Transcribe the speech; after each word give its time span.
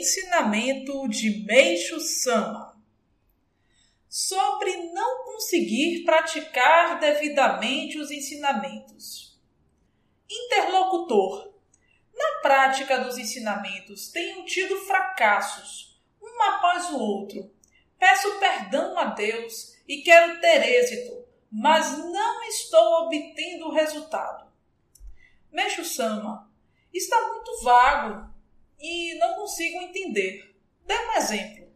Ensinamento 0.00 1.06
de 1.08 1.44
Meixo 1.44 2.00
Sama 2.00 2.74
sobre 4.08 4.74
não 4.94 5.26
conseguir 5.26 6.04
praticar 6.06 6.98
devidamente 6.98 7.98
os 7.98 8.10
ensinamentos. 8.10 9.38
Interlocutor. 10.26 11.52
Na 12.14 12.40
prática 12.40 12.98
dos 13.00 13.18
ensinamentos, 13.18 14.08
tenho 14.08 14.42
tido 14.46 14.74
fracassos, 14.86 16.00
um 16.22 16.42
após 16.44 16.88
o 16.88 16.98
outro. 16.98 17.54
Peço 17.98 18.38
perdão 18.38 18.98
a 18.98 19.04
Deus 19.04 19.76
e 19.86 20.00
quero 20.00 20.40
ter 20.40 20.66
êxito, 20.66 21.26
mas 21.52 21.98
não 21.98 22.42
estou 22.44 23.04
obtendo 23.04 23.66
o 23.66 23.72
resultado. 23.72 24.50
Meixo 25.52 25.84
Sama 25.84 26.50
está 26.90 27.20
muito 27.28 27.62
vago 27.62 28.30
e 28.80 29.14
não 29.18 29.36
consigo 29.60 29.82
entender. 29.82 30.54
Dê 30.86 30.94
um 30.94 31.12
exemplo. 31.12 31.68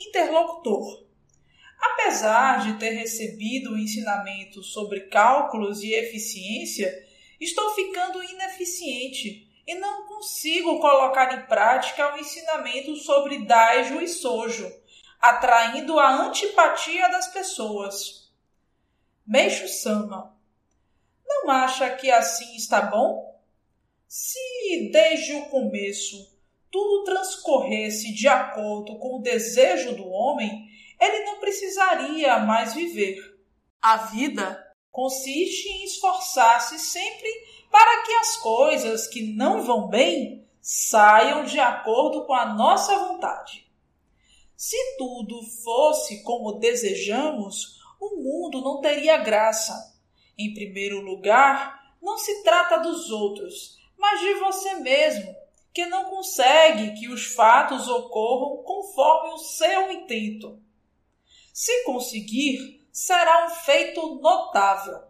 Interlocutor. 0.00 1.04
Apesar 1.80 2.64
de 2.64 2.78
ter 2.78 2.90
recebido 2.90 3.78
ensinamentos 3.78 4.72
sobre 4.72 5.02
cálculos 5.02 5.82
e 5.82 5.92
eficiência, 5.92 6.92
estou 7.40 7.74
ficando 7.74 8.22
ineficiente 8.24 9.48
e 9.64 9.74
não 9.76 10.06
consigo 10.06 10.80
colocar 10.80 11.38
em 11.38 11.46
prática 11.46 12.14
o 12.14 12.18
ensinamento 12.18 12.96
sobre 12.96 13.44
Daijo 13.44 14.00
e 14.00 14.08
Sojo, 14.08 14.70
atraindo 15.20 15.98
a 16.00 16.26
antipatia 16.26 17.08
das 17.08 17.28
pessoas. 17.28 18.32
Meixo 19.24 19.68
Sama. 19.68 20.36
Não 21.24 21.50
acha 21.50 21.94
que 21.94 22.10
assim 22.10 22.56
está 22.56 22.82
bom? 22.82 23.40
Se 24.08 24.90
desde 24.90 25.34
o 25.34 25.46
começo 25.46 26.33
tudo 26.74 27.04
transcorresse 27.04 28.12
de 28.12 28.26
acordo 28.26 28.98
com 28.98 29.18
o 29.18 29.22
desejo 29.22 29.94
do 29.94 30.08
homem, 30.08 30.66
ele 31.00 31.24
não 31.24 31.38
precisaria 31.38 32.40
mais 32.40 32.74
viver. 32.74 33.16
A 33.80 33.98
vida 33.98 34.60
consiste 34.90 35.68
em 35.68 35.84
esforçar-se 35.84 36.80
sempre 36.80 37.28
para 37.70 38.02
que 38.02 38.12
as 38.14 38.36
coisas 38.38 39.06
que 39.06 39.22
não 39.36 39.62
vão 39.62 39.86
bem 39.86 40.48
saiam 40.60 41.44
de 41.44 41.60
acordo 41.60 42.26
com 42.26 42.34
a 42.34 42.46
nossa 42.46 42.98
vontade. 42.98 43.70
Se 44.56 44.76
tudo 44.98 45.44
fosse 45.62 46.24
como 46.24 46.58
desejamos, 46.58 47.78
o 48.00 48.16
mundo 48.16 48.60
não 48.60 48.80
teria 48.80 49.18
graça. 49.18 49.94
Em 50.36 50.52
primeiro 50.52 51.00
lugar, 51.02 51.94
não 52.02 52.18
se 52.18 52.42
trata 52.42 52.78
dos 52.78 53.12
outros, 53.12 53.78
mas 53.96 54.18
de 54.18 54.34
você 54.34 54.74
mesmo, 54.80 55.43
que 55.74 55.84
não 55.86 56.04
consegue 56.04 56.92
que 56.92 57.08
os 57.08 57.26
fatos 57.26 57.88
ocorram 57.88 58.62
conforme 58.62 59.32
o 59.32 59.38
seu 59.38 59.90
intento. 59.90 60.62
Se 61.52 61.82
conseguir, 61.82 62.86
será 62.92 63.46
um 63.46 63.50
feito 63.50 64.14
notável. 64.20 65.02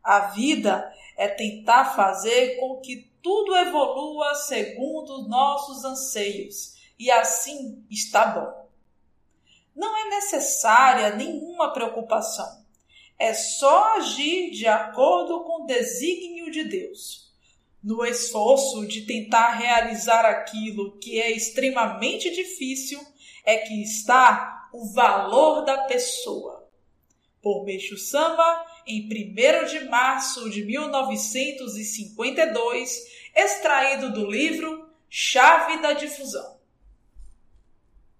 A 0.00 0.20
vida 0.28 0.94
é 1.16 1.26
tentar 1.26 1.96
fazer 1.96 2.60
com 2.60 2.80
que 2.80 3.10
tudo 3.20 3.56
evolua 3.56 4.36
segundo 4.36 5.26
nossos 5.26 5.84
anseios, 5.84 6.76
e 6.96 7.10
assim 7.10 7.84
está 7.90 8.26
bom. 8.26 8.68
Não 9.74 9.96
é 9.96 10.10
necessária 10.10 11.16
nenhuma 11.16 11.72
preocupação. 11.72 12.64
É 13.18 13.34
só 13.34 13.96
agir 13.96 14.52
de 14.52 14.66
acordo 14.68 15.42
com 15.42 15.64
o 15.64 15.66
desígnio 15.66 16.52
de 16.52 16.62
Deus 16.64 17.27
no 17.82 18.04
esforço 18.04 18.86
de 18.86 19.00
tentar 19.02 19.52
realizar 19.52 20.24
aquilo 20.24 20.98
que 20.98 21.20
é 21.20 21.30
extremamente 21.30 22.30
difícil, 22.30 23.00
é 23.44 23.58
que 23.58 23.82
está 23.82 24.68
o 24.72 24.90
valor 24.92 25.64
da 25.64 25.84
pessoa. 25.84 26.68
Por 27.40 27.64
Meixo 27.64 27.96
Sama, 27.96 28.66
em 28.86 29.06
1 29.06 29.08
de 29.66 29.84
março 29.88 30.50
de 30.50 30.64
1952, 30.64 33.06
extraído 33.34 34.12
do 34.12 34.28
livro 34.28 34.90
Chave 35.08 35.80
da 35.80 35.92
Difusão. 35.92 36.57